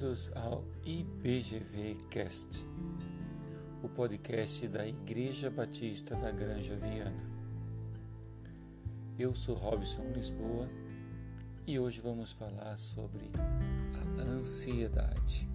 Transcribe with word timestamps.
bem-vindos 0.00 0.32
ao 0.34 0.64
IBGV 0.82 1.94
Cast, 2.08 2.64
o 3.82 3.88
podcast 3.88 4.66
da 4.66 4.86
Igreja 4.86 5.50
Batista 5.50 6.16
da 6.16 6.30
Granja 6.30 6.74
Viana. 6.76 7.22
Eu 9.18 9.34
sou 9.34 9.54
Robson 9.54 10.10
Lisboa 10.14 10.70
e 11.66 11.78
hoje 11.78 12.00
vamos 12.00 12.32
falar 12.32 12.76
sobre 12.76 13.30
a 14.18 14.22
ansiedade. 14.22 15.46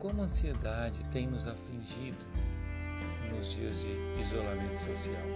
Como 0.00 0.20
a 0.20 0.24
ansiedade 0.24 1.04
tem 1.12 1.28
nos 1.28 1.46
afligido 1.46 2.26
nos 3.30 3.52
dias 3.52 3.76
de 3.76 4.20
isolamento 4.20 4.78
social? 4.78 5.26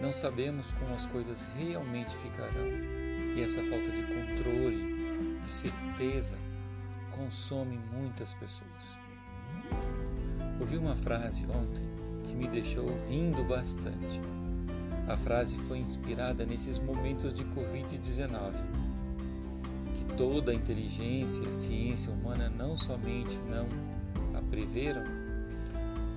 Não 0.00 0.14
sabemos 0.14 0.72
como 0.72 0.94
as 0.94 1.04
coisas 1.04 1.42
realmente 1.58 2.16
ficarão 2.16 3.01
e 3.34 3.42
essa 3.42 3.62
falta 3.62 3.90
de 3.90 4.02
controle, 4.02 5.38
de 5.40 5.48
certeza, 5.48 6.36
consome 7.10 7.78
muitas 7.92 8.34
pessoas. 8.34 8.98
Ouvi 10.60 10.76
uma 10.76 10.94
frase 10.94 11.46
ontem 11.46 11.88
que 12.24 12.34
me 12.34 12.46
deixou 12.46 12.86
rindo 13.08 13.42
bastante. 13.44 14.20
A 15.08 15.16
frase 15.16 15.56
foi 15.58 15.78
inspirada 15.78 16.44
nesses 16.44 16.78
momentos 16.78 17.32
de 17.32 17.44
Covid-19, 17.44 18.52
que 19.94 20.04
toda 20.16 20.52
a 20.52 20.54
inteligência 20.54 21.48
e 21.48 21.52
ciência 21.52 22.12
humana 22.12 22.48
não 22.50 22.76
somente 22.76 23.40
não 23.50 23.66
a 24.38 24.42
preveram, 24.42 25.04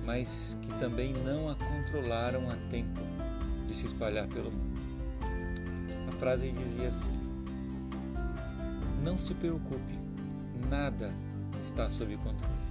mas 0.04 0.56
que 0.62 0.72
também 0.78 1.12
não 1.12 1.48
a 1.48 1.56
controlaram 1.56 2.48
a 2.50 2.56
tempo 2.70 3.00
de 3.66 3.74
se 3.74 3.86
espalhar 3.86 4.28
pelo 4.28 4.52
mundo 4.52 4.65
frase 6.16 6.50
dizia 6.50 6.88
assim: 6.88 7.12
Não 9.02 9.16
se 9.16 9.34
preocupe, 9.34 9.92
nada 10.68 11.12
está 11.60 11.88
sob 11.88 12.16
controle. 12.16 12.66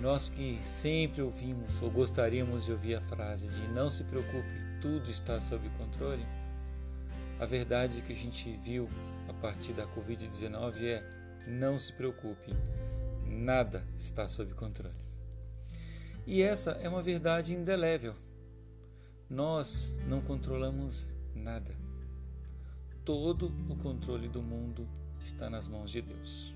Nós 0.00 0.30
que 0.30 0.58
sempre 0.64 1.20
ouvimos 1.20 1.80
ou 1.82 1.90
gostaríamos 1.90 2.64
de 2.64 2.72
ouvir 2.72 2.94
a 2.94 3.00
frase 3.00 3.48
de 3.48 3.68
não 3.68 3.90
se 3.90 4.04
preocupe, 4.04 4.48
tudo 4.80 5.10
está 5.10 5.38
sob 5.40 5.68
controle, 5.70 6.24
a 7.38 7.44
verdade 7.44 8.02
que 8.02 8.12
a 8.12 8.16
gente 8.16 8.50
viu 8.62 8.88
a 9.28 9.32
partir 9.34 9.72
da 9.72 9.86
Covid-19 9.86 10.82
é 10.84 11.02
não 11.46 11.78
se 11.78 11.92
preocupe, 11.92 12.54
nada 13.26 13.84
está 13.98 14.28
sob 14.28 14.54
controle. 14.54 14.94
E 16.26 16.42
essa 16.42 16.72
é 16.72 16.88
uma 16.88 17.02
verdade 17.02 17.54
indelével. 17.54 18.14
Nós 19.28 19.96
não 20.06 20.20
controlamos 20.20 21.14
nada. 21.34 21.76
Todo 23.04 23.46
o 23.68 23.76
controle 23.76 24.28
do 24.28 24.42
mundo 24.42 24.88
está 25.22 25.48
nas 25.48 25.66
mãos 25.66 25.90
de 25.90 26.02
Deus. 26.02 26.54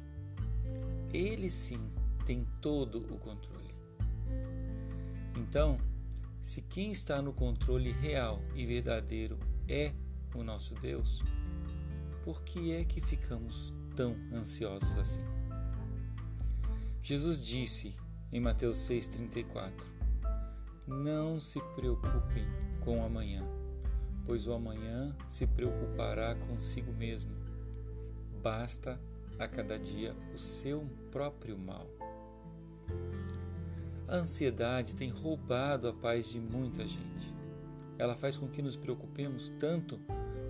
Ele 1.13 1.51
sim 1.51 1.91
tem 2.25 2.47
todo 2.61 2.99
o 3.13 3.19
controle. 3.19 3.75
Então, 5.37 5.79
se 6.41 6.61
quem 6.63 6.93
está 6.93 7.21
no 7.23 7.33
controle 7.33 7.91
real 7.91 8.43
e 8.55 8.67
verdadeiro 8.67 9.39
é 9.69 9.93
o 10.35 10.43
nosso 10.43 10.75
Deus, 10.75 11.23
por 12.25 12.43
que 12.43 12.73
é 12.73 12.85
que 12.85 13.01
ficamos 13.01 13.75
tão 13.95 14.17
ansiosos 14.33 14.99
assim? 14.99 15.23
Jesus 17.03 17.45
disse 17.45 17.95
em 18.33 18.41
Mateus 18.41 18.79
6,34: 18.79 19.73
Não 20.87 21.39
se 21.39 21.61
preocupem 21.75 22.47
com 22.81 23.05
amanhã 23.05 23.45
pois 24.25 24.47
o 24.47 24.53
amanhã 24.53 25.15
se 25.29 25.47
preocupará 25.47 26.35
consigo 26.35 26.93
mesmo. 26.93 27.33
Basta 28.43 29.01
a 29.39 29.49
cada 29.49 29.79
dia 29.79 30.15
o 30.35 30.39
seu 30.39 30.87
próprio 31.11 31.59
mal. 31.59 31.87
A 34.07 34.17
ansiedade 34.17 34.95
tem 34.95 35.11
roubado 35.11 35.89
a 35.89 35.93
paz 35.93 36.31
de 36.31 36.41
muita 36.41 36.87
gente. 36.87 37.35
Ela 37.99 38.15
faz 38.15 38.37
com 38.37 38.49
que 38.49 38.63
nos 38.63 38.77
preocupemos 38.77 39.49
tanto 39.59 39.99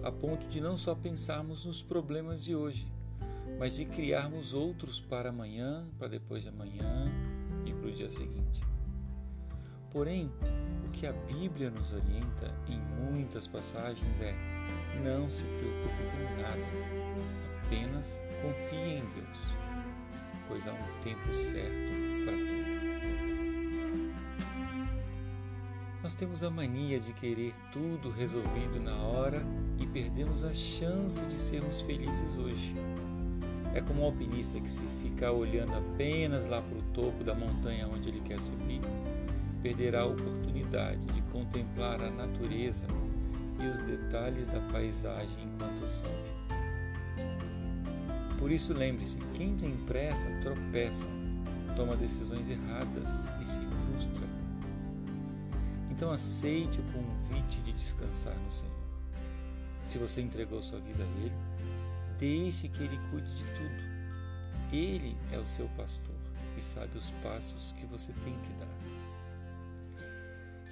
a 0.02 0.10
ponto 0.10 0.46
de 0.46 0.60
não 0.60 0.76
só 0.76 0.94
pensarmos 0.94 1.64
nos 1.64 1.82
problemas 1.82 2.42
de 2.44 2.54
hoje, 2.54 2.92
mas 3.58 3.76
de 3.76 3.84
criarmos 3.84 4.52
outros 4.52 5.00
para 5.00 5.30
amanhã, 5.30 5.86
para 5.98 6.08
depois 6.08 6.42
de 6.42 6.48
amanhã 6.48 7.10
e 7.64 7.72
para 7.72 7.88
o 7.88 7.92
dia 7.92 8.10
seguinte. 8.10 8.73
Porém, 9.94 10.28
que 10.92 11.06
a 11.06 11.12
Bíblia 11.12 11.70
nos 11.70 11.92
orienta 11.92 12.52
em 12.68 12.80
muitas 13.00 13.46
passagens 13.46 14.20
é: 14.20 14.34
não 15.04 15.30
se 15.30 15.44
preocupe 15.44 16.02
com 16.10 16.42
nada, 16.42 16.66
apenas 17.64 18.20
confie 18.42 18.96
em 18.98 19.04
Deus, 19.10 19.54
pois 20.48 20.66
há 20.66 20.72
um 20.72 21.00
tempo 21.00 21.32
certo 21.32 21.92
para 22.24 22.36
tudo. 22.36 22.64
Nós 26.02 26.14
temos 26.14 26.42
a 26.42 26.50
mania 26.50 26.98
de 26.98 27.12
querer 27.12 27.54
tudo 27.70 28.10
resolvido 28.10 28.82
na 28.82 28.96
hora 28.96 29.46
e 29.78 29.86
perdemos 29.86 30.42
a 30.42 30.52
chance 30.52 31.24
de 31.24 31.34
sermos 31.34 31.82
felizes 31.82 32.36
hoje. 32.36 32.74
É 33.72 33.80
como 33.80 34.02
um 34.02 34.06
alpinista 34.06 34.60
que, 34.60 34.68
se 34.68 34.84
ficar 35.00 35.30
olhando 35.30 35.72
apenas 35.72 36.48
lá 36.48 36.60
para 36.60 36.78
o 36.78 36.82
topo 36.92 37.22
da 37.22 37.32
montanha 37.34 37.86
onde 37.86 38.08
ele 38.08 38.20
quer 38.20 38.40
subir, 38.40 38.80
perderá 39.64 40.02
a 40.02 40.06
oportunidade 40.06 41.06
de 41.06 41.22
contemplar 41.32 41.98
a 42.02 42.10
natureza 42.10 42.86
e 43.58 43.66
os 43.66 43.80
detalhes 43.80 44.46
da 44.46 44.60
paisagem 44.70 45.42
enquanto 45.42 45.88
sobe. 45.88 46.34
Por 48.38 48.52
isso, 48.52 48.74
lembre-se: 48.74 49.16
quem 49.32 49.56
tem 49.56 49.74
pressa 49.86 50.28
tropeça, 50.42 51.08
toma 51.74 51.96
decisões 51.96 52.46
erradas 52.50 53.30
e 53.40 53.48
se 53.48 53.60
frustra. 53.60 54.28
Então, 55.90 56.10
aceite 56.10 56.78
o 56.80 56.92
convite 56.92 57.62
de 57.62 57.72
descansar 57.72 58.36
no 58.36 58.50
Senhor. 58.50 58.74
Se 59.82 59.96
você 59.96 60.20
entregou 60.20 60.60
sua 60.60 60.80
vida 60.80 61.04
a 61.04 61.20
Ele, 61.24 61.32
deixe 62.18 62.68
que 62.68 62.82
Ele 62.82 63.00
cuide 63.10 63.34
de 63.34 63.44
tudo. 63.44 63.94
Ele 64.70 65.16
é 65.32 65.38
o 65.38 65.46
seu 65.46 65.68
pastor 65.70 66.16
e 66.54 66.60
sabe 66.60 66.98
os 66.98 67.08
passos 67.22 67.72
que 67.72 67.86
você 67.86 68.12
tem 68.24 68.34
que 68.40 68.52
dar. 68.54 69.03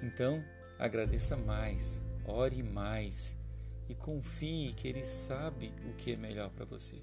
Então, 0.02 0.42
agradeça 0.78 1.36
mais, 1.36 2.02
ore 2.24 2.62
mais 2.62 3.36
e 3.88 3.94
confie 3.94 4.72
que 4.72 4.88
Ele 4.88 5.04
sabe 5.04 5.72
o 5.88 5.94
que 5.94 6.12
é 6.12 6.16
melhor 6.16 6.50
para 6.50 6.64
você. 6.64 7.00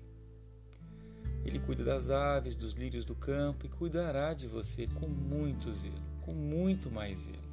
Ele 1.45 1.59
cuida 1.59 1.83
das 1.83 2.09
aves, 2.09 2.55
dos 2.55 2.73
lírios 2.73 3.05
do 3.05 3.15
campo 3.15 3.65
e 3.65 3.69
cuidará 3.69 4.33
de 4.33 4.47
você 4.47 4.87
com 4.87 5.07
muito 5.07 5.71
zelo, 5.71 5.95
com 6.21 6.33
muito 6.33 6.91
mais 6.91 7.19
zelo. 7.19 7.49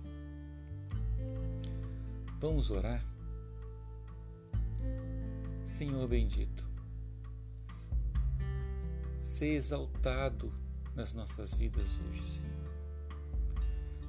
Vamos 2.41 2.71
orar? 2.71 3.05
Senhor 5.65 6.07
bendito, 6.07 6.69
ser 9.23 9.55
exaltado 9.55 10.53
nas 10.95 11.13
nossas 11.13 11.53
vidas 11.53 12.01
hoje, 12.09 12.23
Senhor. 12.23 12.66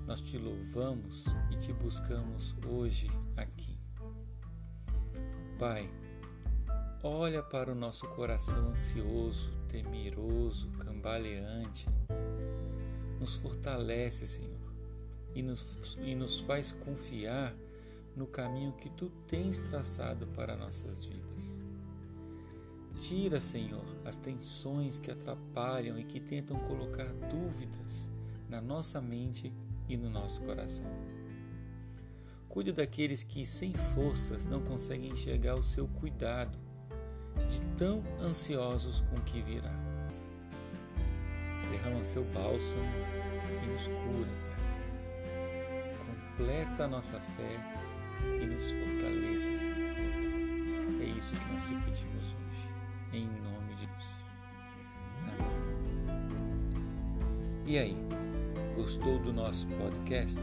Nós 0.07 0.21
te 0.21 0.37
louvamos 0.37 1.25
e 1.51 1.57
te 1.57 1.73
buscamos 1.73 2.55
hoje 2.65 3.09
aqui. 3.35 3.77
Pai, 5.59 5.91
olha 7.03 7.43
para 7.43 7.73
o 7.73 7.75
nosso 7.75 8.07
coração 8.15 8.69
ansioso, 8.69 9.51
temeroso, 9.67 10.69
cambaleante. 10.79 11.89
Nos 13.19 13.35
fortalece, 13.35 14.25
Senhor, 14.25 14.73
e 15.35 15.43
nos, 15.43 15.97
e 16.01 16.15
nos 16.15 16.39
faz 16.39 16.71
confiar 16.71 17.53
no 18.15 18.25
caminho 18.25 18.71
que 18.77 18.89
tu 18.89 19.09
tens 19.27 19.59
traçado 19.59 20.25
para 20.27 20.55
nossas 20.55 21.03
vidas. 21.03 21.65
Tira, 22.97 23.41
Senhor, 23.41 23.85
as 24.05 24.17
tensões 24.17 24.99
que 24.99 25.11
atrapalham 25.11 25.99
e 25.99 26.05
que 26.05 26.21
tentam 26.21 26.57
colocar 26.59 27.11
dúvidas 27.29 28.09
na 28.47 28.61
nossa 28.61 29.01
mente 29.01 29.51
e 29.87 29.97
no 29.97 30.09
nosso 30.09 30.41
coração. 30.41 30.87
Cuide 32.49 32.71
daqueles 32.71 33.23
que, 33.23 33.45
sem 33.45 33.73
forças, 33.73 34.45
não 34.45 34.61
conseguem 34.61 35.11
enxergar 35.11 35.55
o 35.55 35.63
seu 35.63 35.87
cuidado, 35.87 36.57
de 37.47 37.61
tão 37.77 38.03
ansiosos 38.19 39.01
com 39.01 39.17
o 39.17 39.21
que 39.21 39.41
virá. 39.41 39.73
Derrama 41.69 42.03
seu 42.03 42.23
bálsamo 42.25 42.83
e 43.63 43.67
nos 43.67 43.87
cura, 43.87 44.31
Pai. 44.45 44.57
Completa 46.05 46.85
a 46.85 46.87
nossa 46.87 47.19
fé 47.19 47.59
e 48.41 48.45
nos 48.45 48.71
fortaleça, 48.71 49.55
Senhor. 49.55 49.77
É 51.01 51.05
isso 51.05 51.35
que 51.35 51.51
nós 51.51 51.61
te 51.61 51.75
pedimos 51.85 52.25
hoje, 52.25 52.71
em 53.13 53.27
nome 53.27 53.75
de 53.75 53.81
Jesus. 53.81 54.41
Amém. 55.27 55.67
E 57.65 57.77
aí? 57.77 58.26
Gostou 58.77 59.17
do 59.17 59.33
nosso 59.33 59.65
podcast? 59.69 60.39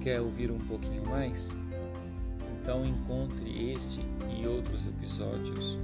Quer 0.00 0.22
ouvir 0.22 0.50
um 0.50 0.58
pouquinho 0.58 1.04
mais? 1.04 1.54
Então 2.54 2.82
encontre 2.82 3.72
este 3.72 4.00
e 4.34 4.46
outros 4.46 4.86
episódios 4.86 5.78